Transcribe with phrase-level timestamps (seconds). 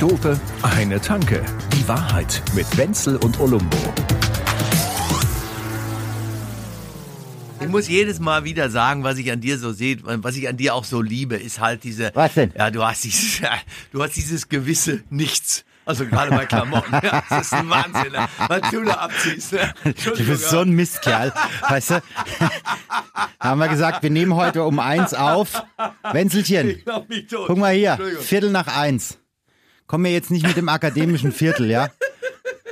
[0.00, 1.44] Dope, eine Tanke.
[1.74, 3.76] Die Wahrheit mit Wenzel und Olumbo.
[7.60, 10.56] Ich muss jedes Mal wieder sagen, was ich an dir so sehe, was ich an
[10.56, 12.12] dir auch so liebe, ist halt diese.
[12.14, 12.50] Was denn?
[12.56, 13.42] Ja, du hast dieses,
[13.92, 15.66] du hast dieses gewisse Nichts.
[15.84, 16.92] Also gerade bei Klamotten.
[16.92, 18.26] Ja, das ist ein Wahnsinn, ne?
[18.48, 19.52] was du da abziehst.
[19.52, 19.74] Ne?
[19.84, 21.32] Du bist so ein Mistkerl,
[21.68, 22.02] weißt du?
[23.40, 25.62] Haben wir gesagt, wir nehmen heute um eins auf.
[26.12, 27.48] Wenzelchen, Ich glaub mich tot.
[27.48, 27.98] guck mal hier.
[28.20, 29.19] Viertel nach eins.
[29.90, 31.88] Komm mir jetzt nicht mit dem akademischen Viertel, ja?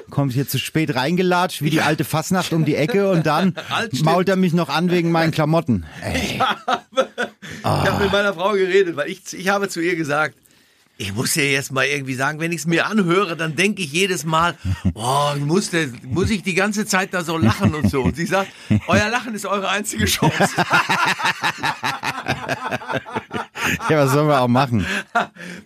[0.08, 4.04] Kommt hier zu spät reingelatscht, wie die alte Fassnacht um die Ecke und dann Alt
[4.04, 5.84] mault er mich noch an wegen meinen Klamotten.
[6.00, 10.36] Ey, Ich habe mit meiner Frau geredet, weil ich, ich habe zu ihr gesagt,
[10.96, 13.92] ich muss ja jetzt mal irgendwie sagen, wenn ich es mir anhöre, dann denke ich
[13.92, 14.54] jedes Mal,
[14.94, 18.02] oh, muss, der, muss ich die ganze Zeit da so lachen und so.
[18.02, 18.52] Und sie sagt,
[18.86, 20.50] euer Lachen ist eure einzige Chance.
[23.90, 24.84] ja, was sollen wir auch machen?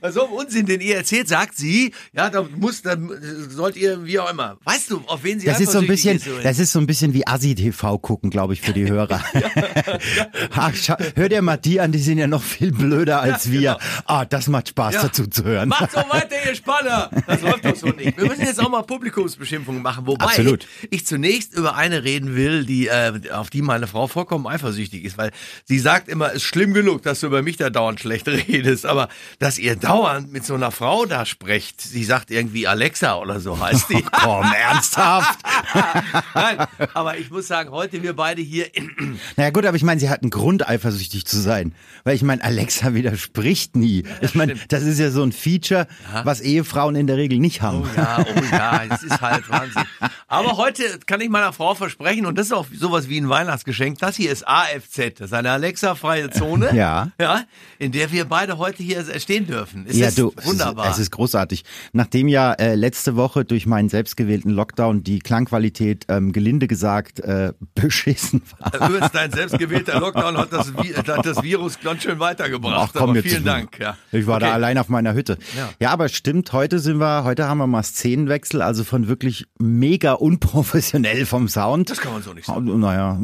[0.01, 3.11] Bei so einem Unsinn, den ihr erzählt, sagt sie, ja, da muss, dann
[3.49, 4.59] sollt ihr, wie auch immer.
[4.65, 6.87] Weißt du, auf wen sie Das ist so ein bisschen, ist, das ist so ein
[6.87, 9.21] bisschen wie Assi-TV gucken, glaube ich, für die Hörer.
[10.55, 10.73] Ach,
[11.15, 13.79] hör dir mal die an, die sind ja noch viel blöder als wir.
[14.07, 15.03] Ah, das macht Spaß, Ja.
[15.03, 15.69] dazu zu hören.
[15.69, 17.11] Macht so weiter, ihr Spanner!
[17.27, 18.17] Das läuft doch so nicht.
[18.17, 20.67] Wir müssen jetzt auch mal Publikumsbeschimpfungen machen, wobei Absolut.
[20.91, 25.19] ich zunächst über eine reden will, die, äh, auf die meine Frau vollkommen eifersüchtig ist,
[25.19, 25.31] weil
[25.65, 28.87] sie sagt immer, es ist schlimm genug, dass du über mich da dauernd schlecht redest,
[28.87, 33.41] aber dass ihr dauernd mit so einer Frau da sprecht, sie sagt irgendwie Alexa oder
[33.41, 34.03] so heißt die.
[34.13, 35.39] Komm, ernsthaft?
[36.35, 38.67] Nein, aber ich muss sagen, heute wir beide hier,
[39.37, 41.75] Naja gut, aber ich meine, sie hat einen Grund, eifersüchtig zu sein.
[42.05, 44.05] Weil ich meine, Alexa widerspricht nie.
[44.21, 45.87] ich meine, das ist ja so ein Feature,
[46.25, 47.83] was Ehefrauen in der Regel nicht haben.
[47.83, 49.85] Oh ja, oh ja, es ist halt Wahnsinn.
[50.29, 53.99] Aber heute kann ich meiner Frau versprechen, und das ist auch sowas wie ein Weihnachtsgeschenk,
[53.99, 56.75] das hier ist AFZ, das ist eine Alexa-freie Zone.
[56.75, 57.11] Ja.
[57.21, 57.45] Ja,
[57.83, 59.87] in der wir beide heute hier stehen dürfen.
[59.89, 60.85] Es ja, ist du, wunderbar.
[60.87, 61.65] Es ist, es ist großartig.
[61.93, 67.53] Nachdem ja äh, letzte Woche durch meinen selbstgewählten Lockdown die Klangqualität ähm, gelinde gesagt äh,
[67.75, 68.75] beschissen war.
[68.89, 72.91] Übrigens, dein selbstgewählter Lockdown hat das, Vi- hat das Virus ganz schön weitergebracht.
[72.95, 73.79] Ach komm, aber jetzt- vielen Dank.
[73.79, 73.97] Ja.
[74.13, 74.55] Ich war da Okay.
[74.55, 75.39] allein auf meiner Hütte.
[75.57, 75.69] Ja.
[75.81, 75.91] Ja.
[75.91, 81.27] aber stimmt, heute sind wir, heute haben wir mal Szenenwechsel, also von wirklich mega unprofessionell
[81.27, 81.91] vom Sound.
[81.91, 82.81] Das kann man so nicht Oh, sagen.
[82.81, 83.19] Naja,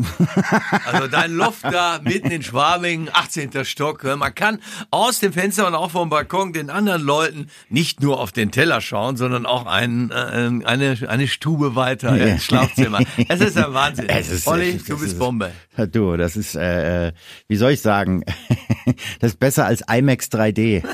[0.86, 3.64] Also dein Loft da mitten in Schwabing, 18.
[3.64, 4.02] Stock.
[4.04, 4.47] Man kann
[4.90, 8.80] aus dem Fenster und auch vom Balkon den anderen Leuten nicht nur auf den Teller
[8.80, 10.14] schauen, sondern auch ein, äh,
[10.64, 12.26] eine, eine Stube weiter Ja.
[12.26, 13.00] ins Schlafzimmer.
[13.28, 14.08] Es ist ein Wahnsinn.
[14.08, 15.50] Es ist- Olli, es du ist- bist Bombe.
[15.76, 17.12] Ja, Du, das ist, äh, äh,
[17.46, 18.24] wie soll ich sagen,
[19.20, 20.82] das ist besser als IMAX 3D.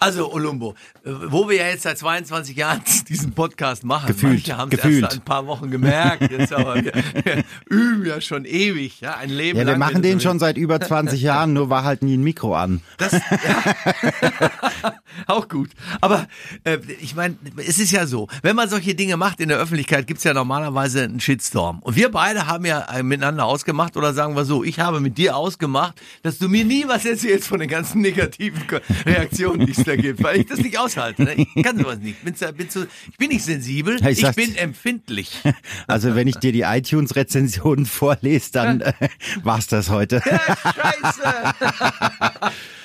[0.00, 4.70] Also Olumbo, wo wir ja jetzt seit 22 Jahren diesen Podcast machen, Gefühlt, manche haben
[4.72, 9.00] es erst seit ein paar Wochen gemerkt, jetzt aber wir, wir üben ja schon ewig,
[9.00, 9.78] ja, ein Leben Ja, wir lang.
[9.78, 12.80] machen den schon seit über 20 Jahren, nur war halt nie ein Mikro an.
[12.98, 13.20] Das, ja.
[15.26, 15.70] auch gut.
[16.00, 16.26] Aber
[16.64, 20.06] äh, ich meine, es ist ja so, wenn man solche Dinge macht in der Öffentlichkeit,
[20.06, 21.80] gibt's ja normalerweise einen Shitstorm.
[21.80, 25.18] Und wir beide haben ja äh, miteinander ausgemacht, oder sagen wir so, ich habe mit
[25.18, 28.62] dir ausgemacht, dass du mir nie was erzählst von den ganzen negativen
[29.04, 31.24] Reaktionen, die es da gibt, weil ich das nicht aushalte.
[31.24, 31.46] Ne?
[31.54, 32.24] Ich kann sowas nicht.
[32.24, 35.40] Bin, bin zu, ich bin nicht sensibel, Ja, ich ich, bin empfindlich.
[35.86, 38.92] Also wenn ich dir die iTunes-Rezensionen vorlese, dann äh,
[39.42, 40.22] war's das heute.
[40.22, 41.89] Scheiße!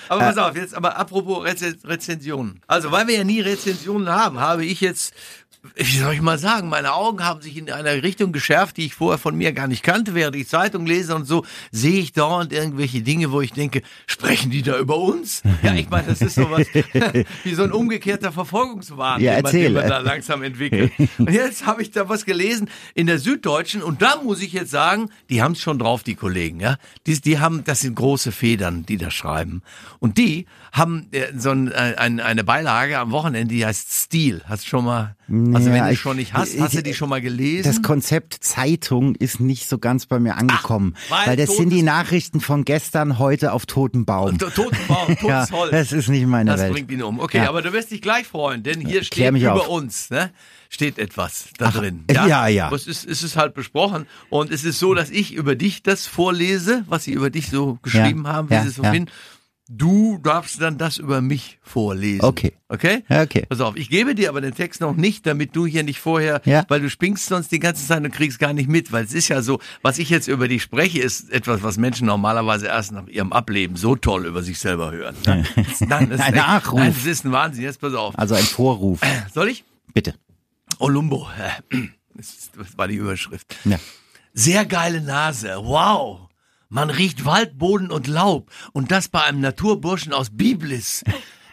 [0.07, 2.61] Aber pass auf, jetzt aber apropos Reze Rezensionen.
[2.67, 5.13] Also, weil wir ja nie Rezensionen haben, habe ich jetzt,
[5.75, 8.93] wie soll ich mal sagen, meine Augen haben sich in einer Richtung geschärft, die ich
[8.93, 10.16] vorher von mir gar nicht kannte.
[10.16, 14.51] Während ich Zeitung lese und so, sehe ich dauernd irgendwelche Dinge, wo ich denke, sprechen
[14.51, 15.41] die da über uns?
[15.63, 16.67] Ja, ich meine, das ist sowas
[17.43, 20.91] wie so ein umgekehrter Verfolgungswahn, Ja, den, man, den man da langsam entwickelt.
[21.17, 24.72] Und jetzt habe ich da was gelesen in der Süddeutschen und da muss ich jetzt
[24.72, 26.77] sagen, die haben es schon drauf, die Kollegen, ja.
[27.07, 29.61] Die, die haben, das sind große Federn, die da schreiben.
[29.99, 34.41] Und die haben äh, so ein, äh, ein, eine Beilage am Wochenende, die heißt Stil.
[34.45, 35.16] Hast du schon mal,
[35.53, 37.63] also wenn Ja, du ich- schon nicht hast, hast du die schon mal gelesen?
[37.63, 40.96] Das Konzept Zeitung ist nicht so ganz bei mir angekommen.
[41.09, 44.37] weil weil das sind die Nachrichten von gestern, heute auf totem Baum.
[44.37, 45.72] To- Totenbaum, totes Ja, Holz.
[45.72, 46.72] das ist nicht meine Das Welt.
[46.73, 47.20] bringt ihn um.
[47.20, 47.49] Okay, Ja.
[47.49, 49.67] aber du wirst dich gleich freuen, denn hier steht über auf.
[49.67, 50.31] uns, ne?
[50.70, 52.03] Steht etwas da drin.
[52.11, 52.67] ja, ja.
[52.67, 54.08] Aber Es ist, es ist halt besprochen.
[54.29, 57.78] Und es ist so, dass ich über dich das vorlese, was sie über dich so
[57.81, 58.91] geschrieben Ja, haben, wie ja, sie es so ja.
[58.91, 59.11] finden.
[59.67, 62.23] Du darfst dann das über mich vorlesen.
[62.23, 62.53] Okay.
[62.70, 63.03] Okay?
[63.09, 63.46] Okay.
[63.50, 66.41] Pass auf, ich gebe dir aber den Text noch nicht, damit du hier nicht vorher,
[66.46, 66.66] Ja.
[66.67, 69.28] weil du springst sonst die ganze Zeit und kriegst gar nicht mit, weil es ist
[69.28, 73.08] ja so, was ich jetzt über dich spreche, ist etwas, was Menschen normalerweise erst nach
[73.08, 75.16] ihrem Ableben so toll über sich selber hören.
[75.26, 76.79] Nein, das, ist Ein Nachruf.
[76.79, 77.64] Nein, das ist ein Wahnsinn.
[77.64, 78.18] Jetzt pass auf.
[78.20, 79.00] Also ein Vorruf.
[79.34, 79.64] Soll ich?
[79.94, 80.14] Bitte.
[80.79, 81.28] Olumbo.
[82.18, 83.58] Das war die Überschrift.
[83.66, 83.78] Ja.
[84.34, 85.58] Sehr geile Nase.
[85.61, 86.24] Wow.
[86.70, 88.52] Man riecht Waldboden und Laub.
[88.73, 91.03] Und das bei einem Naturburschen aus Biblis.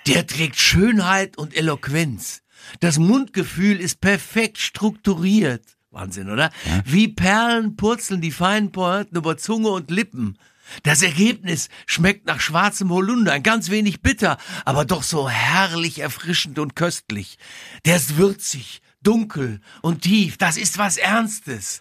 [0.07, 2.43] Der trägt Schönheit und Eloquenz.
[2.81, 5.65] Das Mundgefühl ist perfekt strukturiert.
[5.91, 6.51] Wahnsinn, oder?
[6.85, 10.39] Wie Perlen purzeln die feinen Pointen über Zunge und Lippen.
[10.85, 16.59] Das Ergebnis schmeckt nach schwarzem Holunder, ein ganz wenig bitter, aber doch so herrlich erfrischend
[16.59, 17.37] und köstlich.
[17.85, 20.37] Der ist würzig, dunkel und tief.
[20.37, 21.81] Das ist was Ernstes.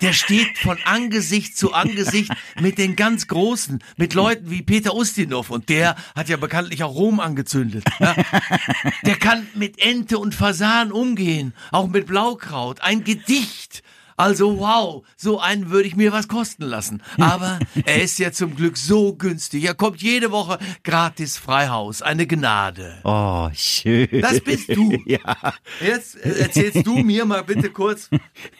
[0.00, 5.50] Der steht von Angesicht zu Angesicht mit den ganz Großen, mit Leuten wie Peter Ustinov
[5.50, 7.84] und der hat ja bekanntlich auch Rom angezündet.
[8.00, 8.14] Ja?
[9.04, 12.80] Der kann mit Ente und Fasan umgehen, auch mit Blaukraut.
[12.80, 13.82] Ein Gedicht.
[14.16, 17.02] Also wow, so einen würde ich mir was kosten lassen.
[17.18, 19.64] Aber er ist ja zum Glück so günstig.
[19.64, 22.02] Er kommt jede Woche gratis Freihaus.
[22.02, 22.98] Eine Gnade.
[23.04, 24.08] Oh, schön.
[24.20, 24.92] Das bist du.
[25.04, 25.54] Ja.
[25.80, 28.08] Jetzt äh, erzählst du mir mal bitte kurz,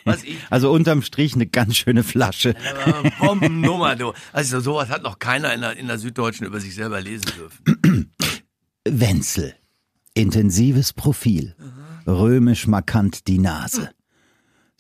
[0.05, 0.37] was ich.
[0.51, 2.51] Also unterm Strich eine ganz schöne Flasche.
[2.51, 4.13] Äh, Bombennummer, du.
[4.33, 8.11] Also sowas hat noch keiner in der, in der Süddeutschen über sich selber lesen dürfen.
[8.85, 9.55] Wenzel.
[10.15, 11.55] Intensives Profil.
[12.07, 13.91] Römisch markant die Nase.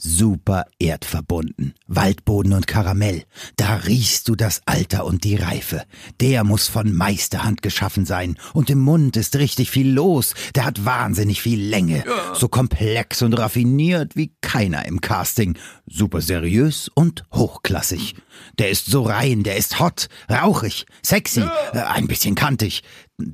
[0.04, 1.74] Super erdverbunden.
[1.86, 3.22] Waldboden und Karamell.
[3.54, 5.84] Da riechst du das Alter und die Reife.
[6.20, 8.36] Der muss von Meisterhand geschaffen sein.
[8.52, 10.34] Und im Mund ist richtig viel los.
[10.56, 12.02] Der hat wahnsinnig viel Länge.
[12.34, 15.56] So komplex und raffiniert wie keiner im Casting.
[15.86, 18.16] Super seriös und hochklassig.
[18.58, 21.42] Der ist so rein, der ist hot, rauchig, sexy,
[21.74, 22.82] äh, ein bisschen kantig.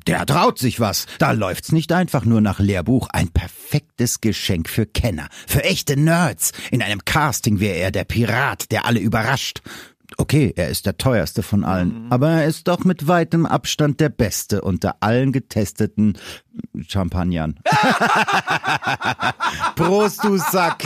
[0.07, 1.07] Der traut sich was.
[1.19, 3.09] Da läuft's nicht einfach nur nach Lehrbuch.
[3.13, 6.53] Ein perfektes Geschenk für Kenner, für echte Nerds.
[6.71, 9.61] In einem Casting wäre er der Pirat, der alle überrascht.
[10.17, 14.09] Okay, er ist der teuerste von allen, aber er ist doch mit weitem Abstand der
[14.09, 16.17] beste unter allen getesteten
[16.87, 17.61] Champagnern.
[19.77, 20.85] Prost, du Sack.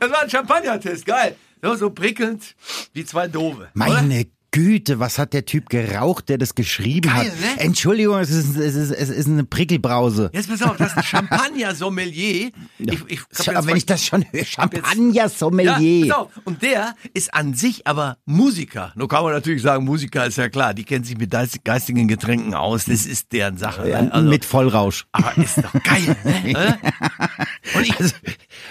[0.00, 1.36] Das war ein Champagner-Test, geil.
[1.62, 2.56] So, so prickelnd
[2.94, 3.68] wie zwei Dove.
[3.86, 4.02] oder?
[4.50, 7.56] Güte, was hat der Typ geraucht, der das geschrieben Geil, hat?
[7.58, 7.60] ne?
[7.64, 10.30] Entschuldigung, es ist, es, ist, es ist eine Prickelbrause.
[10.32, 12.50] Jetzt pass auf, das ist ein Champagner-Sommelier.
[12.78, 16.08] Ich, ich jetzt aber wenn ich das schon höre, Ja, Champagner-Sommelier.
[16.08, 16.30] pass auf.
[16.44, 18.92] Und der ist an sich aber Musiker.
[18.96, 22.08] Nur kann man natürlich sagen, Musiker ist ja klar, die kennen sich mit geist- geistigen
[22.08, 22.86] Getränken aus.
[22.86, 23.82] Das ist deren Sache.
[23.82, 24.10] ne?
[24.12, 25.06] Also, mit Vollrausch.
[25.12, 26.78] aber ist doch geil, ne?
[27.74, 28.14] Also,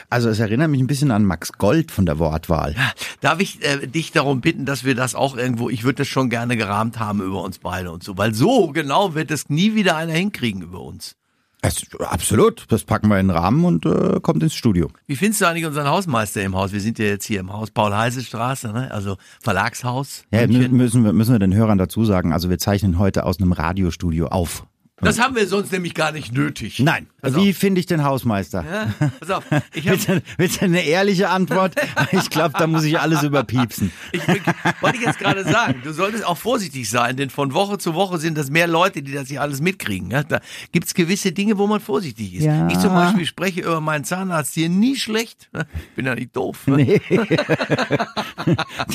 [0.09, 2.75] also es erinnert mich ein bisschen an Max Gold von der Wortwahl.
[3.21, 6.29] Darf ich äh, dich darum bitten, dass wir das auch irgendwo, ich würde das schon
[6.29, 9.95] gerne gerahmt haben über uns beide und so, weil so genau wird es nie wieder
[9.95, 11.15] einer hinkriegen über uns.
[11.61, 14.89] Das, absolut, das packen wir in den Rahmen und äh, kommt ins Studio.
[15.07, 16.71] Wie findest du eigentlich unseren Hausmeister im Haus?
[16.71, 18.91] Wir sind ja jetzt hier im Haus Paul-Heise-Straße, ne?
[18.91, 20.23] also Verlagshaus.
[20.31, 23.53] Ja, müssen wir, müssen wir den Hörern dazu sagen, also wir zeichnen heute aus einem
[23.53, 24.65] Radiostudio auf.
[24.99, 26.79] Das haben wir sonst nämlich gar nicht nötig.
[26.79, 28.65] Nein, Pass wie finde ich den Hausmeister?
[28.99, 31.75] Ja, pass auf, ich hab, Willst du, willst du eine ehrliche Antwort?
[32.11, 33.91] Ich glaube, da muss ich alles überpiepsen.
[34.11, 37.93] Ich wollte ich jetzt gerade sagen, du solltest auch vorsichtig sein, denn von Woche zu
[37.95, 40.09] Woche sind das mehr Leute, die das hier alles mitkriegen.
[40.09, 40.23] Ja?
[40.23, 40.39] Da
[40.71, 42.43] gibt's gewisse Dinge, wo man vorsichtig ist.
[42.43, 42.67] Ja.
[42.69, 45.49] Ich zum Beispiel spreche über meinen Zahnarzt hier nie schlecht.
[45.95, 46.65] Bin ja nicht doof.
[46.67, 46.77] Ne?
[46.77, 47.01] Nee.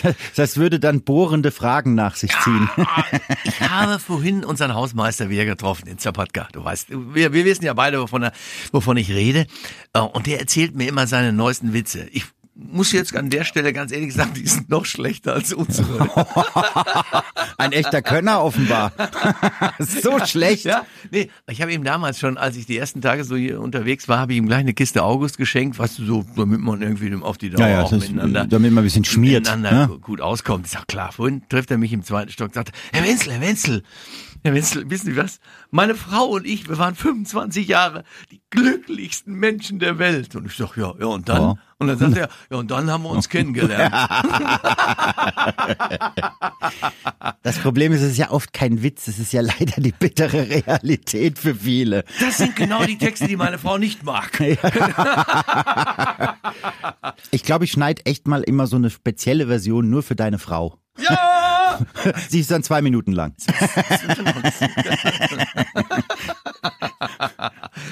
[0.03, 2.69] Das, das würde dann bohrende Fragen nach sich ziehen.
[3.45, 6.49] Ich habe vorhin unseren Hausmeister wieder getroffen Zapatka.
[6.53, 8.33] Du weißt, wir, wir wissen ja beide, wovon, er,
[8.73, 9.47] wovon ich rede.
[9.93, 12.07] Äh, Und der erzählt mir immer seine neuesten Witze.
[12.13, 12.25] Ich
[12.55, 16.07] muss jetzt an der Stelle ganz ehrlich sagen, die sind noch schlechter als unsere.
[17.59, 18.93] Ein echter Könner offenbar.
[19.79, 20.65] So schlecht.
[20.65, 24.07] Ja, nee, ich habe ihm damals schon, als ich die ersten Tage so hier unterwegs
[24.09, 27.15] war, habe ich ihm gleich eine Kiste August geschenkt, weißt du, so, damit man irgendwie
[27.23, 29.45] auf die Dauer Ja, ja, auch das ist, miteinander, damit man ein bisschen schmiert.
[29.45, 29.99] miteinander Ne?
[29.99, 30.67] gut auskommt.
[30.67, 31.13] Ist auch klar.
[31.13, 33.83] Vorhin trifft er mich im zweiten Stock und sagt, Herr Wenzel, Herr Wenzel,
[34.45, 35.39] Herr Wenzel, wissen Sie was?
[35.71, 40.35] Meine Frau und ich, wir waren 25 Jahre die glücklichsten Menschen der Welt.
[40.35, 41.43] Und ich sag, ja, ja, und dann?
[41.43, 41.55] Ja.
[41.79, 43.95] Und dann sagt er, ja, und dann haben wir uns kennengelernt.
[47.43, 50.49] Das Problem ist, es ist ja oft kein Witz, es ist ja leider die bittere
[50.49, 52.05] Realität für viele.
[52.21, 54.41] Das sind genau die Texte, die meine Frau nicht mag.
[57.31, 60.79] Ich glaube, ich schneide echt mal immer so eine spezielle Version nur für deine Frau.
[60.99, 61.42] Ja!
[62.29, 63.35] Sie ist dann zwei Minuten lang.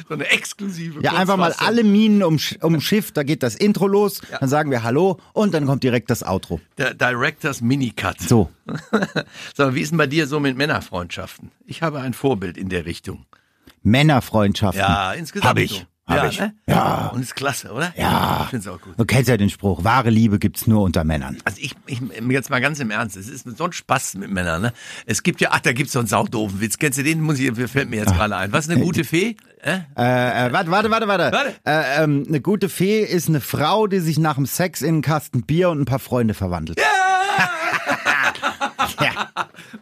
[0.09, 3.87] So eine exklusive Ja, einfach mal alle Minen um, um Schiff, da geht das Intro
[3.87, 6.61] los, dann sagen wir Hallo und dann kommt direkt das Outro.
[6.78, 8.20] Der Directors Minicut.
[8.20, 8.50] So.
[9.54, 11.50] So, wie ist denn bei dir so mit Männerfreundschaften?
[11.66, 13.26] Ich habe ein Vorbild in der Richtung.
[13.82, 14.80] Männerfreundschaften.
[14.80, 15.49] Ja, insgesamt.
[15.49, 15.70] Hab ich.
[15.70, 15.82] So.
[16.17, 16.40] Ja, ich.
[16.40, 16.55] Ne?
[16.67, 17.07] Ja.
[17.14, 17.93] Und ist klasse, oder?
[17.97, 18.43] Ja.
[18.45, 18.95] Ich finde es auch gut.
[18.99, 21.38] Du kennst ja den Spruch, wahre Liebe gibt's nur unter Männern.
[21.45, 24.62] Also ich, ich jetzt mal ganz im Ernst, es ist so ein Spaß mit Männern,
[24.62, 24.73] ne?
[25.07, 26.79] Es gibt ja, ach, da gibt's so einen saudoofen Witz.
[26.79, 27.21] Kennst du den?
[27.21, 28.52] Muss ich, fällt mir jetzt gerade ein.
[28.52, 29.37] Was ist eine gute Fee?
[29.62, 29.81] Äh?
[29.97, 31.33] Äh, äh, warte, warte, warte, warte.
[31.33, 31.55] Warte.
[31.64, 35.02] Äh, ähm, eine gute Fee ist eine Frau, die sich nach dem Sex in einen
[35.02, 36.81] Kasten Bier und ein paar Freunde verwandelt.
[36.81, 36.87] Ja.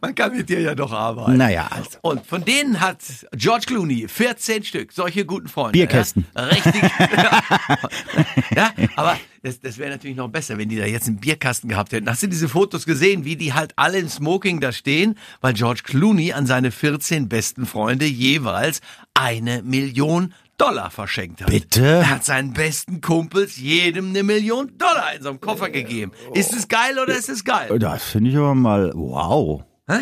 [0.00, 1.36] Man kann mit dir ja doch arbeiten.
[1.36, 1.98] Naja, also.
[2.02, 2.98] Und von denen hat
[3.32, 5.72] George Clooney 14 Stück, solche guten Freunde.
[5.72, 6.26] Bierkästen.
[6.36, 6.82] Ja, richtig.
[8.56, 11.92] ja, aber das, das wäre natürlich noch besser, wenn die da jetzt einen Bierkasten gehabt
[11.92, 12.08] hätten.
[12.08, 15.82] Hast du diese Fotos gesehen, wie die halt alle in Smoking da stehen, weil George
[15.84, 18.80] Clooney an seine 14 besten Freunde jeweils
[19.14, 21.50] eine Million Dollar verschenkt hat.
[21.50, 21.84] Bitte?
[21.84, 26.10] Er hat seinen besten Kumpels jedem eine Million Dollar in so einem Koffer gegeben.
[26.34, 27.78] Ist es geil oder ist es geil?
[27.78, 29.62] Das finde ich aber mal, wow.
[29.88, 29.98] Hä?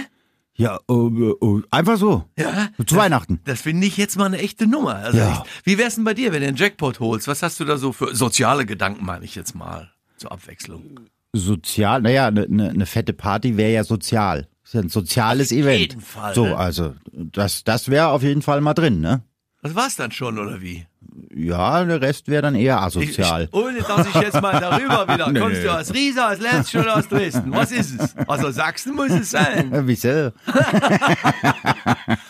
[0.55, 2.25] Ja, äh, äh, einfach so.
[2.39, 2.69] Ja.
[2.87, 3.41] Zu Weihnachten.
[3.45, 4.97] Das finde ich jetzt mal eine echte Nummer.
[4.97, 5.33] Also Ja.
[5.33, 5.43] echt.
[5.65, 7.29] Wie wär's denn bei dir, wenn du einen Jackpot holst?
[7.29, 11.01] Was hast du da so für soziale Gedanken, meine ich jetzt mal, zur Abwechslung?
[11.35, 14.49] Sozial, naja, eine ne, ne fette Party wäre ja sozial.
[14.65, 15.81] Ist ja ein soziales Auf Event.
[15.81, 16.57] jeden Fall, So, ne?
[16.57, 19.23] also, das, das wäre auf jeden Fall mal drin, ne?
[19.63, 20.87] Das war's dann schon, oder wie?
[21.35, 23.49] Ja, der Rest wäre dann eher Ich, ich, asozial.
[23.53, 25.31] ohne dass ich jetzt mal darüber wieder.
[25.31, 25.41] Nee.
[25.41, 27.53] Kommst du aus Riesa, aus Lenzsch oder aus Dresden?
[27.53, 28.17] Was ist es?
[28.29, 29.71] Also Sachsen muss es sein.
[29.87, 30.33] Wieso?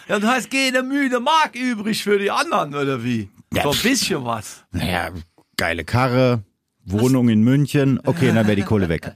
[0.09, 3.29] Ja, du hast keine müde Mark übrig für die anderen, oder wie?
[3.53, 3.65] Ja.
[3.65, 4.65] So ein bisschen was.
[4.71, 5.11] Naja,
[5.57, 6.45] geile Karre,
[6.85, 7.99] Wohnung in München.
[8.05, 9.13] Okay, dann wäre die Kohle weg.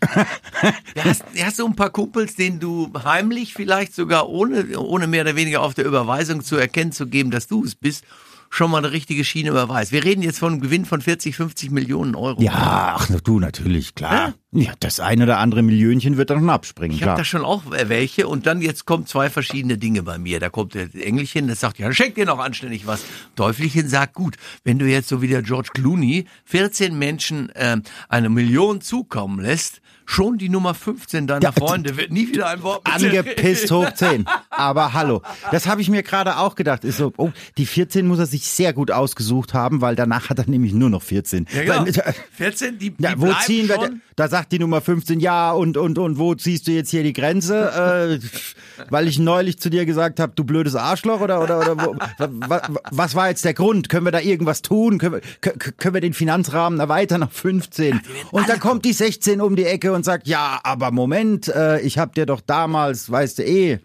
[0.97, 5.23] Ja, hast, hast du ein paar Kumpels, denen du heimlich vielleicht sogar ohne, ohne mehr
[5.23, 8.05] oder weniger auf der Überweisung zu erkennen zu geben, dass du es bist,
[8.51, 9.93] schon mal eine richtige Schiene überweist.
[9.93, 12.43] Wir reden jetzt von einem Gewinn von 40, 50 Millionen Euro.
[12.43, 14.35] Ja, ach, du, natürlich, klar.
[14.53, 17.63] Ja, das ein oder andere Millionchen wird dann noch abspringen, Ich habe da schon auch
[17.69, 20.41] welche und dann jetzt kommen zwei verschiedene Dinge bei mir.
[20.41, 23.05] Da kommt der Engelchen, das sagt, ja, schenk dir noch anständig was.
[23.37, 28.29] Teufelchen sagt, gut, wenn du jetzt so wie der George Clooney 14 Menschen ähm, eine
[28.29, 29.81] Million zukommen lässt,
[30.11, 34.25] schon die Nummer 15 deiner Ja, Freunde wird nie wieder ein Wort Angepisst hoch 10.
[34.51, 36.85] Aber hallo, das habe ich mir gerade auch gedacht.
[36.85, 40.39] Ist so, oh, die 14 muss er sich sehr gut ausgesucht haben, weil danach hat
[40.39, 41.47] er nämlich nur noch 14.
[41.55, 41.85] Ja, genau.
[41.87, 43.77] Weil, 14, die, die Ja, wo ziehen wir?
[43.77, 43.85] schon.
[43.85, 44.01] denn?
[44.17, 47.15] Da sagt die Nummer 15, ja, und, und, und wo ziehst du jetzt hier die
[47.15, 48.21] Grenze?
[48.21, 51.95] Äh, weil ich neulich zu dir gesagt habe, du blödes Arschloch oder, oder, oder wo,
[52.19, 52.29] wa,
[52.69, 53.89] wa, was war jetzt der Grund?
[53.89, 54.99] Können wir da irgendwas tun?
[54.99, 55.21] Können wir,
[55.53, 58.01] kö- können wir den Finanzrahmen erweitern auf 15?
[58.31, 61.99] Und dann kommt die 16 um die Ecke und sagt, ja, aber Moment, äh, ich
[61.99, 63.79] hab dir doch damals, weißt du eh.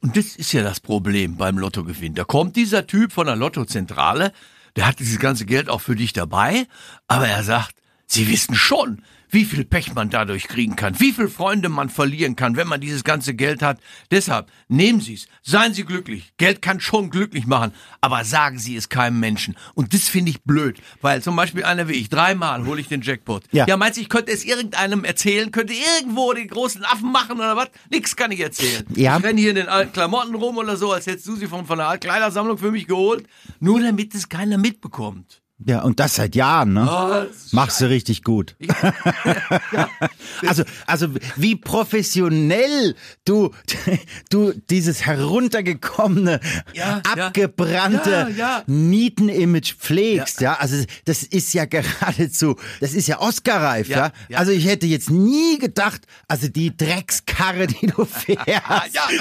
[0.00, 2.14] Und das ist ja das Problem beim Lottogewinn.
[2.14, 4.32] Da kommt dieser Typ von der Lottozentrale,
[4.76, 6.66] der hat dieses ganze Geld auch für dich dabei,
[7.06, 7.74] aber er sagt,
[8.06, 12.36] Sie wissen schon, wie viel Pech man dadurch kriegen kann, wie viel Freunde man verlieren
[12.36, 13.80] kann, wenn man dieses ganze Geld hat.
[14.10, 16.32] Deshalb nehmen Sie es, seien Sie glücklich.
[16.36, 19.56] Geld kann schon glücklich machen, aber sagen Sie es keinem Menschen.
[19.74, 23.02] Und das finde ich blöd, weil zum Beispiel einer wie ich, dreimal hole ich den
[23.02, 23.44] Jackpot.
[23.52, 23.66] Ja.
[23.66, 27.56] ja, meinst du, ich könnte es irgendeinem erzählen, könnte irgendwo den großen Affen machen oder
[27.56, 27.70] was?
[27.90, 28.84] Nix kann ich erzählen.
[28.94, 29.18] Ja.
[29.18, 31.66] Ich renne hier in den alten Klamotten rum oder so, als hättest du sie von,
[31.66, 33.26] von der Altkleidersammlung für mich geholt,
[33.60, 35.42] nur damit es keiner mitbekommt.
[35.66, 36.88] Ja, und das seit Jahren, ne?
[36.88, 38.54] Oh, Machst du richtig gut.
[40.46, 43.50] also, also wie professionell du,
[44.30, 46.38] du dieses heruntergekommene,
[46.74, 47.26] Ja, ja.
[47.26, 48.62] abgebrannte Ja, ja.
[48.66, 50.54] Nieten-Image pflegst, ja.
[50.54, 54.38] Also das ist ja geradezu, das ist ja Oscar-reif, ja, Ja, ja.
[54.38, 58.62] Also ich hätte jetzt nie gedacht, also die Dreckskarre, die du fährst, ja,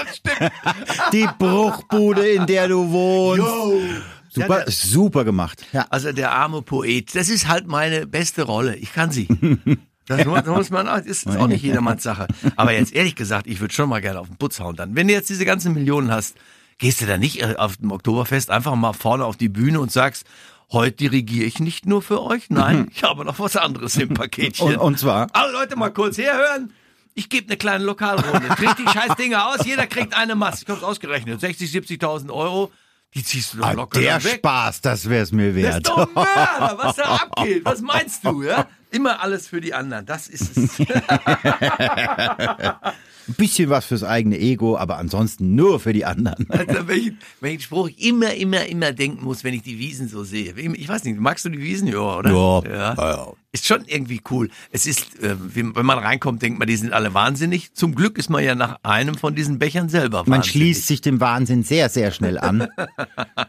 [0.05, 0.51] das stimmt.
[1.13, 3.39] die Bruchbude, in der du wohnst.
[3.39, 3.81] Yo.
[4.41, 5.65] Super, Ja, der- super gemacht.
[5.73, 5.85] Ja.
[5.89, 8.75] Also der arme Poet, das ist halt meine beste Rolle.
[8.75, 9.27] Ich kann sie.
[10.07, 12.27] Das muss, das muss man, auch- das ist auch nicht jedermanns Sache.
[12.55, 14.95] Aber jetzt ehrlich gesagt, ich würde schon mal gerne auf den Putz hauen dann.
[14.95, 16.35] Wenn du jetzt diese ganzen Millionen hast,
[16.77, 19.91] gehst du da nicht äh, auf dem Oktoberfest einfach mal vorne auf die Bühne und
[19.91, 20.25] sagst,
[20.71, 24.67] heute dirigiere ich nicht nur für euch, nein, ich habe noch was anderes im Paketchen.
[24.67, 26.71] Und, und zwar, Alle Leute mal kurz herhören.
[27.15, 28.47] Ich gebe eine kleine Lokalrunde.
[28.49, 30.65] Kriegt die scheiß Dinger aus, jeder kriegt eine Masse.
[30.65, 31.39] Ich hab's ausgerechnet.
[31.41, 32.71] 60, 70.000 Euro.
[33.17, 34.35] Die ziehst du doch ah, locker der weg.
[34.35, 35.75] Spaß, das wär's mir Das wert.
[35.77, 37.65] ist doch Mörder, was da abgeht.
[37.65, 38.67] Was meinst du, ja?
[38.91, 40.05] Immer alles für die anderen.
[40.05, 40.79] Das ist es.
[43.27, 46.47] Ein bisschen was fürs eigene Ego, aber ansonsten nur für die anderen.
[46.57, 50.23] Also, welchen, welchen Spruch ich immer, immer, immer denken muss, wenn ich die Wiesen so
[50.23, 50.53] sehe.
[50.53, 51.87] Ich weiß nicht, magst du die Wiesen?
[51.87, 52.29] Ja, oder?
[52.31, 53.33] Ja, ja, ja.
[53.57, 54.49] Ist schon irgendwie cool.
[54.71, 57.73] Es ist, äh, wenn man reinkommt, denkt man, die sind alle wahnsinnig.
[57.73, 60.51] Zum Glück ist man ja nach einem von diesen Bechern selber Man wahnsinnig.
[60.51, 62.67] schließt sich dem Wahnsinn sehr, sehr schnell an.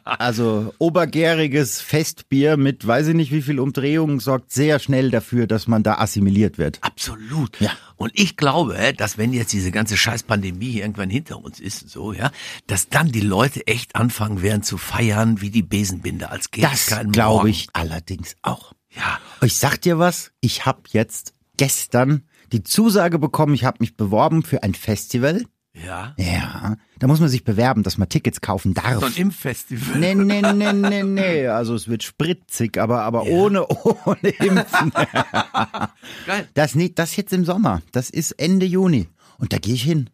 [0.04, 5.68] Also obergäriges Festbier mit weiß ich nicht wie viel Umdrehungen sorgt sehr schnell dafür, dass
[5.68, 6.78] man da assimiliert wird.
[6.80, 7.60] Absolut.
[7.60, 7.70] Ja.
[7.96, 12.12] Und ich glaube, dass wenn jetzt diese ganze Scheiß-Pandemie hier irgendwann hinter uns ist, so,
[12.12, 12.30] ja,
[12.66, 16.86] dass dann die Leute echt anfangen werden zu feiern wie die Besenbinde, als gäbe Das
[17.12, 18.72] glaube ich allerdings auch.
[18.90, 19.18] Ja.
[19.42, 24.42] Ich sag dir was, ich habe jetzt gestern die Zusage bekommen, ich habe mich beworben
[24.42, 25.44] für ein Festival.
[25.74, 26.14] Ja.
[26.16, 29.00] Ja, da muss man sich bewerben, dass man Tickets kaufen darf.
[29.00, 29.98] So ein Impffestival.
[29.98, 31.46] Nee, nee, nee, nee, nee.
[31.46, 34.92] Also es wird spritzig, aber, aber ohne, ohne Impfen.
[36.26, 36.48] Geil.
[36.54, 37.82] Das, nicht, das jetzt im Sommer.
[37.92, 39.08] Das ist Ende Juni.
[39.38, 40.10] Und da gehe ich hin.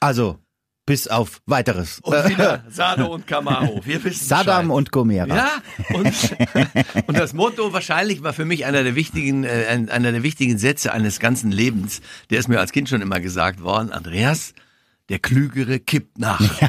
[0.00, 0.38] Also,
[0.86, 1.98] bis auf weiteres.
[2.02, 3.80] Und wieder Sado und Camaro.
[3.84, 4.76] Wir wissen Saddam Bescheid.
[4.78, 5.36] und Gomera.
[5.36, 5.50] Ja,
[5.94, 6.06] und,
[7.08, 10.58] und das Motto wahrscheinlich war für mich einer der wichtigen, äh, ein- einer der wichtigen
[10.58, 12.00] Sätze eines ganzen Lebens.
[12.30, 13.90] Der ist mir als Kind schon immer gesagt worden.
[13.92, 14.54] Andreas,
[15.08, 16.40] der Klügere kippt nach.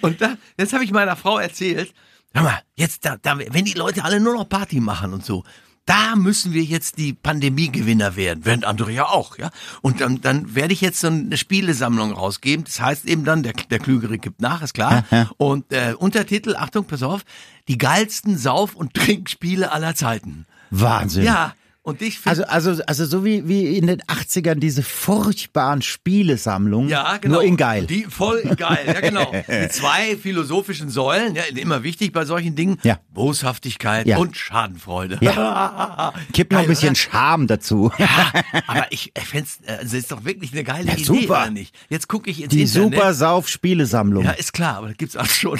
[0.00, 1.92] und da, jetzt habe ich meiner Frau erzählt,
[2.32, 5.44] hör mal, jetzt, da, da, wenn die Leute alle nur noch Party machen und so,
[5.86, 9.50] da müssen wir jetzt die Pandemiegewinner werden, während andere ja auch, ja.
[9.82, 12.64] Und dann, dann werde ich jetzt so eine Spielesammlung rausgeben.
[12.64, 15.04] Das heißt eben dann, der, der Klügere kippt nach, ist klar.
[15.36, 17.22] Und äh, Untertitel, Achtung, pass auf,
[17.68, 20.46] die geilsten Sauf- und Trinkspiele aller Zeiten.
[20.70, 21.24] Wahnsinn.
[21.24, 25.80] Ja, und ich finde, Also, also, also so wie, wie in den 80ern diese furchtbaren
[25.82, 26.88] Spielesammlungen.
[26.90, 27.36] Ja, genau.
[27.36, 27.86] Nur in geil.
[27.86, 29.32] Die voll geil, ja genau.
[29.48, 32.78] Die zwei philosophischen Säulen, ja, immer wichtig bei solchen Dingen.
[32.82, 32.98] Ja.
[33.12, 34.18] Boshaftigkeit Ja.
[34.18, 35.18] und Schadenfreude.
[36.32, 36.94] Kipp noch ein bisschen?
[36.96, 37.90] Charme dazu.
[37.98, 38.32] Ja,
[38.66, 39.48] aber ich, ich fände
[39.82, 41.24] es äh, ist doch wirklich eine geile Ja, Idee, super.
[41.42, 41.74] oder nicht?
[41.88, 42.92] Jetzt gucke ich ins Die Internet.
[42.92, 44.24] Super Sauf Spielesammlung.
[44.24, 45.58] Ja, ist klar, aber das gibt's auch schon.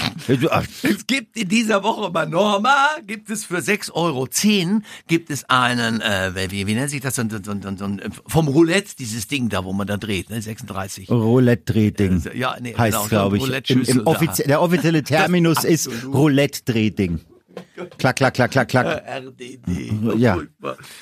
[0.83, 4.27] Es gibt in dieser Woche bei Norma, gibt es für 6,10 Euro
[5.07, 8.47] gibt es einen, äh, wie, wie nennt sich das, so, so, so, so, ein- vom
[8.47, 11.09] Roulette, dieses Ding da, wo man da dreht, ne, 36.
[11.09, 12.23] Roulette-Drehding.
[12.35, 13.69] Ja, nee, heißt genau, glaube ich.
[13.69, 17.19] Im, im offizie der offizielle Terminus ist Roulette-Drehding.
[17.97, 19.03] Klack, klack, klack, klack, klack.
[19.07, 20.17] RDD.
[20.17, 20.37] Ja.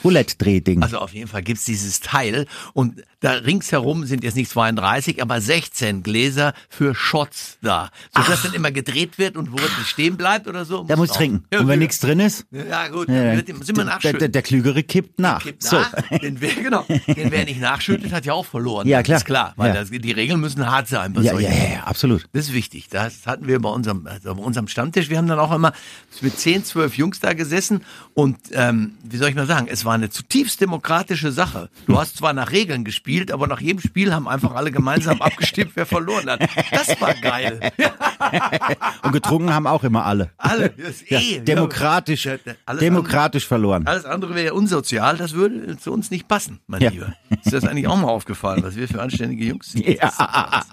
[0.03, 0.81] Roulette-Drehding.
[0.83, 5.41] Also auf jeden Fall gibt's dieses Teil und da ringsherum sind jetzt nicht 32, aber
[5.41, 7.89] 16 Gläser für Shots da.
[8.15, 10.83] So dass dann immer gedreht wird und wo es nicht stehen bleibt oder so.
[10.83, 11.45] Der muss trinken.
[11.51, 11.85] Ja, Und wenn ja.
[11.85, 15.43] nichts drin ist, Ja gut, ja, dann sind wir der, der, der Klügere kippt nach.
[15.43, 15.79] Kippt So.
[15.79, 18.87] nach, den, wer, genau, den wer nicht nachschüttet, hat ja auch verloren.
[18.87, 19.17] Ja, klar.
[19.17, 22.25] Ist klar, weil das, die Regeln müssen hart sein Ja, ja, ja, absolut.
[22.31, 22.87] Das ist wichtig.
[22.89, 25.09] Das hatten wir bei unserem, also bei unserem Stammtisch.
[25.09, 25.73] Wir haben dann auch immer
[26.21, 29.93] mit 10, 12 Jungs da gesessen und ähm, wie soll ich mal sagen, es war
[29.93, 31.69] eine zutiefst demokratische Sache.
[31.87, 35.71] Du hast zwar nach Regeln gespielt, aber nach jedem Spiel haben einfach alle gemeinsam abgestimmt,
[35.75, 36.41] wer verloren hat.
[36.71, 37.59] Das war geil.
[39.03, 40.31] Und getrunken haben auch immer alle.
[40.37, 40.73] Alle.
[41.07, 42.37] Ja, eh, demokratisch, Ja,
[42.79, 43.87] demokratisch verloren.
[43.87, 46.89] Alles andere wäre unsozial, das würde zu uns nicht passen, mein Ja.
[46.91, 47.13] Lieber.
[47.43, 49.87] Ist das eigentlich auch mal aufgefallen, was wir für anständige Jungs sind?
[49.87, 50.11] Ja.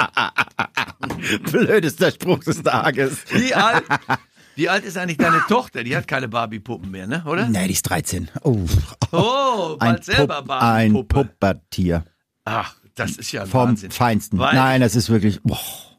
[1.50, 3.18] Blödester Spruch des Tages.
[3.30, 3.84] Wie alt,
[4.56, 5.84] wie alt ist eigentlich deine Tochter?
[5.84, 7.22] Die hat keine Barbie-Puppen mehr, ne?
[7.26, 7.46] oder?
[7.48, 8.28] Nee, die ist 13.
[8.42, 8.58] Oh,
[9.12, 11.24] Oh, ein, bald selber Pupp, ein Barbie-Puppe.
[11.24, 12.04] Puppertier.
[12.44, 13.90] Ach, das ist ja Vom Wahnsinn.
[13.90, 14.38] Feinsten.
[14.38, 15.40] Weil- Nein, das ist wirklich.
[15.42, 15.58] Boah.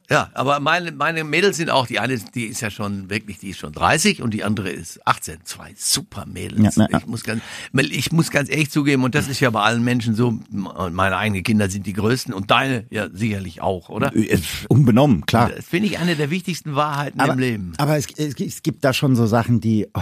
[0.09, 3.49] Ja, aber meine, meine Mädels sind auch, die eine, die ist ja schon wirklich, die
[3.49, 5.39] ist schon 30 und die andere ist 18.
[5.43, 6.77] Zwei super Mädels.
[6.77, 6.99] Ja, na, ja.
[6.99, 7.41] Ich muss ganz,
[7.73, 11.43] ich muss ganz ehrlich zugeben, und das ist ja bei allen Menschen so, meine eigenen
[11.43, 14.15] Kinder sind die größten und deine ja sicherlich auch, oder?
[14.15, 14.39] Äh,
[14.69, 15.51] Unbenommen, klar.
[15.53, 17.73] Das finde ich eine der wichtigsten Wahrheiten aber, im Leben.
[17.77, 20.01] Aber es, es, gibt da schon so Sachen, die, oh,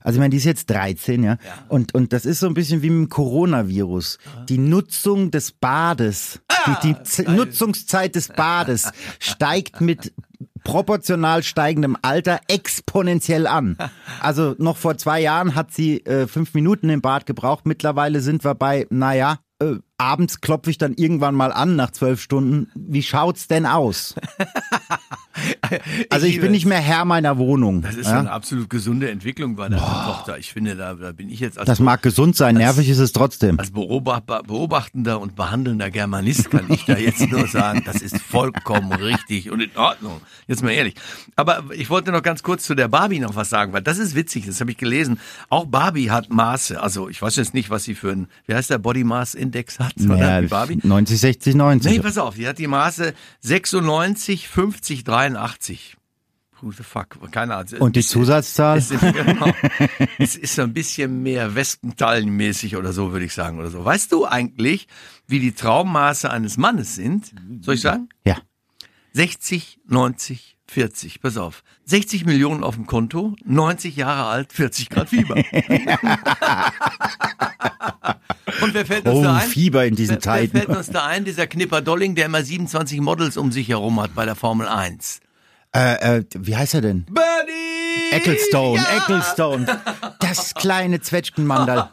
[0.00, 2.82] also ich meine, die ist jetzt 13, ja, Und, und das ist so ein bisschen
[2.82, 4.18] wie mit dem Coronavirus.
[4.48, 8.92] Die Nutzung des Bades, die, die Z Nutzungszeit des Bades
[9.32, 10.12] steigt mit
[10.64, 13.76] proportional steigendem Alter exponentiell an.
[14.20, 17.66] Also noch vor zwei Jahren hat sie äh, fünf Minuten im Bad gebraucht.
[17.66, 22.20] Mittlerweile sind wir bei, naja, äh, abends klopfe ich dann irgendwann mal an nach zwölf
[22.20, 22.70] Stunden.
[22.74, 24.14] Wie schaut's denn aus?
[26.10, 27.82] Also ich bin nicht mehr Herr meiner Wohnung.
[27.82, 28.18] Das ist ja?
[28.18, 30.38] eine absolut gesunde Entwicklung bei deiner Tochter.
[30.38, 33.12] Ich finde, da, da bin ich jetzt als, Das mag gesund sein, nervig ist es
[33.12, 33.58] trotzdem.
[33.58, 38.92] als Beobacht, beobachtender und behandelnder Germanist kann ich da jetzt nur sagen, das ist vollkommen
[38.92, 40.20] richtig und in Ordnung.
[40.46, 40.94] Jetzt mal ehrlich.
[41.36, 44.14] Aber ich wollte noch ganz kurz zu der Barbie noch was sagen, weil das ist
[44.14, 45.18] witzig, das habe ich gelesen.
[45.48, 46.80] Auch Barbie hat Maße.
[46.80, 49.78] Also ich weiß jetzt nicht, was sie für ein, wie heißt der Body Mass Index
[49.78, 50.42] hat, oder?
[50.42, 50.78] Die Barbie.
[50.82, 51.92] 90, 60, 90.
[51.92, 55.96] Nee, pass auf, die hat die Maße 96, 50, 83.
[56.60, 57.18] Who the fuck?
[57.32, 57.80] Keine Ahnung.
[57.80, 58.78] Und die Zusatzzahl?
[58.78, 59.52] Es ist, genau,
[60.18, 63.84] es ist so ein bisschen mehr Wespentallenmäßig oder so, würde ich sagen, oder so.
[63.84, 64.86] Weißt du eigentlich,
[65.26, 67.32] wie die Traummaße eines Mannes sind?
[67.60, 68.08] Soll ich sagen?
[68.24, 68.38] Ja.
[69.12, 71.20] 60, 90, 40.
[71.20, 71.62] Pass auf.
[71.84, 75.36] 60 Millionen auf dem Konto, 90 Jahre alt, 40 Grad Fieber.
[78.82, 79.48] Wer fällt uns Oh, da ein?
[79.48, 80.56] Fieber in diesen wer, wer Zeiten.
[80.58, 81.24] fällt uns da ein?
[81.24, 85.20] Dieser Knipper Dolling, der immer 27 Models um sich herum hat bei der Formel 1.
[85.74, 87.06] Äh, äh, wie heißt er denn?
[87.08, 88.10] Bernie!
[88.10, 88.96] Ecclestone, Ja!
[88.98, 89.66] Ecclestone.
[90.20, 91.88] Das kleine Zwetschgenmandal.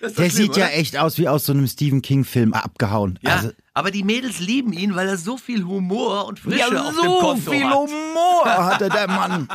[0.00, 0.74] Das Der schlimm, sieht ja oder?
[0.74, 3.18] echt aus wie aus so einem Stephen King-Film abgehauen.
[3.22, 6.66] Ja, Also, aber die Mädels lieben ihn, weil er so viel Humor und Frische ja,
[6.68, 7.74] auf dem so Konto viel hat.
[7.74, 9.48] Humor hatte der Mann.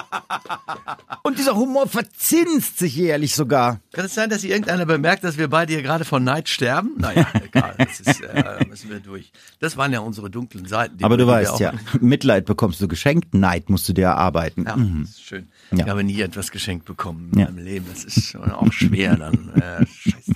[1.23, 3.80] Und dieser Humor verzinst sich jährlich sogar.
[3.91, 6.91] Kann es sein, dass irgendeiner bemerkt, dass wir beide hier gerade von Neid sterben?
[6.97, 9.32] Naja, egal, das ist, äh, müssen wir durch.
[9.60, 11.03] Das waren ja unsere dunklen Seiten.
[11.03, 14.65] Aber du weißt ja, Mitleid bekommst du geschenkt, Neid musst du dir erarbeiten.
[14.65, 15.01] Ja, Mhm.
[15.01, 15.49] das ist schön.
[15.71, 15.88] Ich Ja.
[15.88, 17.45] habe nie etwas geschenkt bekommen in Ja.
[17.45, 17.86] meinem Leben.
[17.93, 19.49] Das ist auch schwer dann.
[19.56, 20.32] Äh, scheiße.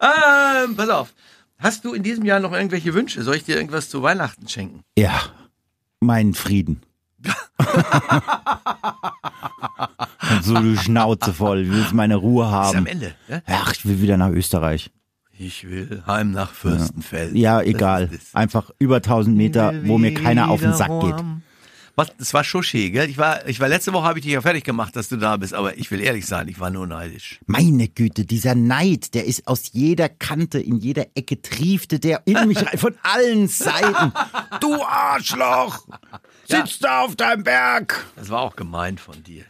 [0.00, 1.14] Ähm, pass auf.
[1.60, 3.22] Hast du in diesem Jahr noch irgendwelche Wünsche?
[3.22, 4.80] Soll ich dir irgendwas zu Weihnachten schenken?
[4.96, 5.12] Ja,
[6.00, 6.80] meinen Frieden.
[10.30, 11.60] Und so die Schnauze voll.
[11.62, 12.78] Ich will jetzt meine Ruhe Ist haben.
[12.78, 13.14] am Ende.
[13.28, 13.42] Ja?
[13.46, 14.90] Ach, ich will wieder nach Österreich.
[15.38, 17.34] Ich will heim nach Fürstenfeld.
[17.34, 18.08] Ja, Das egal.
[18.12, 18.34] ist.
[18.34, 21.14] Einfach über 1000 Meter, wo mir keiner auf den Sack geht.
[22.00, 23.10] Was, das war Schoschee, gell?
[23.10, 25.36] Ich war, ich war letzte Woche, habe ich dich ja fertig gemacht, dass du da
[25.36, 27.40] bist, aber ich will ehrlich sein, ich war nur neidisch.
[27.44, 32.48] Meine Güte, dieser Neid, der ist aus jeder Kante, in jeder Ecke triefte der in
[32.48, 34.14] mich rein, von allen Seiten.
[34.60, 35.86] Du Arschloch!
[36.48, 38.06] Sitzt da auf deinem Berg!
[38.16, 39.44] Das war auch gemein von dir.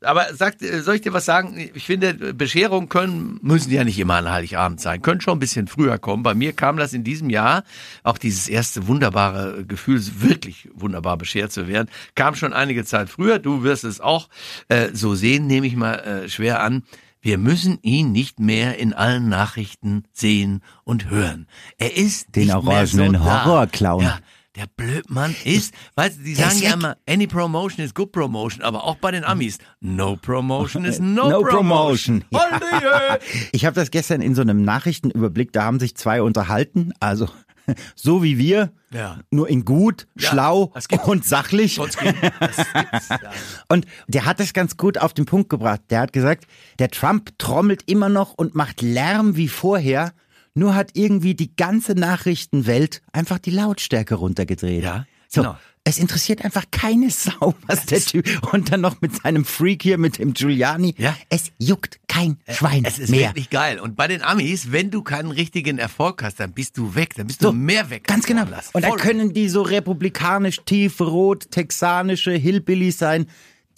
[0.00, 1.70] Aber sag, äh, soll ich dir was sagen?
[1.74, 5.66] Ich finde, Bescherungen können, müssen ja nicht immer an Heiligabend sein, können schon ein bisschen
[5.66, 6.22] früher kommen.
[6.22, 7.64] Bei mir kam das in diesem Jahr,
[8.04, 13.38] auch dieses erste wunderbare Gefühl, wirklich wunderbar beschert zu werden, kam schon einige Zeit früher.
[13.38, 14.28] Du wirst es auch
[14.68, 16.84] äh, so sehen, nehme ich mal äh, schwer an.
[17.20, 21.48] Wir müssen ihn nicht mehr in allen Nachrichten sehen und hören.
[21.76, 23.44] Er ist Den nicht orangenen mehr so da.
[23.44, 24.02] Horrorclown.
[24.02, 24.18] Ja,
[24.58, 28.84] der Blödmann ist, weißt du, die sagen ja immer, any promotion is good promotion, aber
[28.84, 32.24] auch bei den Amis, no promotion is no, No promotion.
[32.30, 32.60] promotion.
[32.82, 33.20] Holde!
[33.52, 37.28] Ich habe das gestern in so einem Nachrichtenüberblick, da haben sich zwei unterhalten, also
[37.94, 39.18] so wie wir, Ja.
[39.30, 40.72] nur in gut, Ja, schlau
[41.06, 41.76] und sachlich.
[41.76, 41.84] Ja.
[43.68, 45.82] Und der hat das ganz gut auf den Punkt gebracht.
[45.90, 46.46] Der hat gesagt,
[46.78, 50.12] der Trump trommelt immer noch und macht Lärm wie vorher,
[50.58, 54.82] nur hat irgendwie die ganze Nachrichtenwelt einfach die Lautstärke runtergedreht.
[54.82, 55.42] Ja, so.
[55.42, 55.56] genau.
[55.84, 59.96] Es interessiert einfach keine Sau, was der Typ und dann noch mit seinem Freak hier,
[59.96, 60.94] mit dem Giuliani.
[60.98, 61.16] Ja.
[61.30, 63.30] Es juckt kein Schwein Es ist mehr.
[63.30, 63.80] wirklich geil.
[63.80, 67.26] Und bei den Amis, wenn du keinen richtigen Erfolg hast, dann bist du weg, dann
[67.26, 68.06] bist So, du mehr weg.
[68.06, 68.44] Ganz genau.
[68.74, 73.26] Und da können die so republikanisch, tiefrot, texanische Hillbillies sein.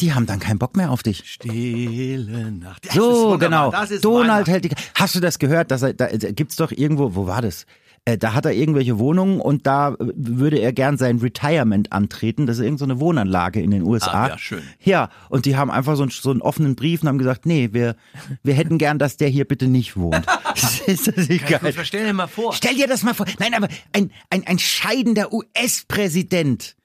[0.01, 1.23] Die haben dann keinen Bock mehr auf dich.
[1.27, 2.87] Stille Nacht.
[2.87, 3.71] Das So, genau.
[3.71, 4.71] Das ist Donald hält die.
[4.95, 5.71] Hast du das gehört?
[5.71, 7.67] Dass er, da, gibt's doch irgendwo, wo war das?
[8.07, 12.47] Äh, Da hat er irgendwelche Wohnungen und da äh, würde er gern sein Retirement antreten.
[12.47, 14.25] Das ist irgendeine so Wohnanlage in den USA.
[14.25, 14.63] Ah, ja, schön.
[14.83, 17.69] Ja, und die haben einfach so einen, so einen offenen Brief und haben gesagt, nee,
[17.73, 17.97] wir,
[18.43, 20.25] wir hätten gern, dass der hier bitte nicht wohnt.
[20.87, 21.75] ist das nicht Kann geil?
[21.83, 22.55] Stell dir mal vor.
[22.55, 23.27] Stell dir das mal vor.
[23.39, 26.77] Nein, aber ein, ein, ein scheidender US-Präsident.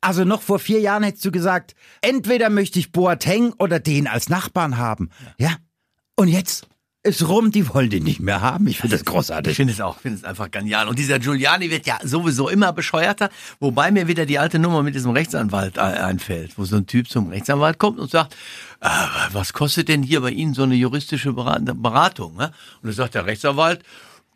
[0.00, 4.28] Also noch vor vier Jahren hättest du gesagt, entweder möchte ich Boateng oder den als
[4.28, 5.10] Nachbarn haben.
[5.38, 5.56] Ja.
[6.16, 6.66] Und jetzt
[7.02, 8.66] ist rum, die wollen den nicht mehr haben.
[8.66, 9.56] Ich finde das Ich großartig.
[9.56, 10.86] finde es auch, finde es einfach genial.
[10.86, 14.94] Und dieser Giuliani wird ja sowieso immer bescheuerter, wobei mir wieder die alte Nummer mit
[14.94, 18.34] diesem Rechtsanwalt äh, einfällt, wo so ein Typ zum Rechtsanwalt kommt und sagt,
[18.80, 18.88] äh,
[19.32, 22.36] was kostet denn hier bei Ihnen so eine juristische Berat- Beratung?
[22.36, 22.48] Ne?
[22.82, 23.82] Und dann sagt der Rechtsanwalt,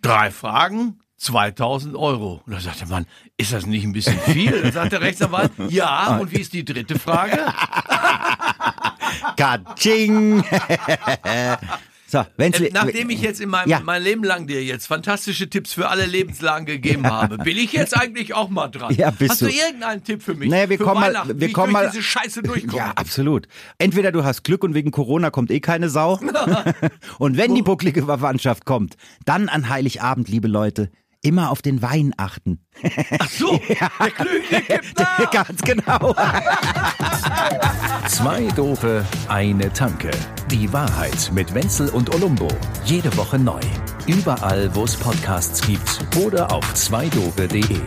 [0.01, 2.43] drei Fragen, 2000 Euro.
[2.47, 3.07] Und dann sagt der Mann,
[3.37, 4.63] ist das nicht ein bisschen viel?
[4.63, 7.39] Dann sagt der Rechtsanwalt, ja, und wie ist die dritte Frage?
[9.37, 10.45] Katsching.
[12.07, 13.81] so, Äh, Nachdem ich jetzt in meinem Ja.
[13.81, 17.97] mein Leben lang dir jetzt fantastische Tipps für alle Lebenslagen gegeben habe, bin ich jetzt
[17.97, 18.95] eigentlich auch mal dran.
[18.95, 19.53] Ja, bist Hast du du.
[19.53, 20.49] irgendeinen Tipp für mich?
[20.51, 22.77] Naja, wir für kommen mal- wir wie kommen mal- diese Scheiße durchkomme.
[22.77, 23.49] Ja, absolut.
[23.79, 26.21] Entweder du hast Glück und wegen Corona kommt eh keine Sau.
[27.19, 30.91] und wenn die bucklige Verwandtschaft kommt, dann an Heiligabend, liebe Leute,
[31.25, 32.61] immer auf den Wein achten.
[33.19, 35.31] Ach so, der Klügere gibt nach.
[35.31, 36.15] Ganz genau.
[38.09, 40.11] Zwei Dope, eine Tanke.
[40.51, 42.49] Die Wahrheit mit Wenzel und Olumbo.
[42.85, 43.61] Jede Woche neu.
[44.07, 47.81] Überall, wo es Podcasts gibt oder auf zweidope.de.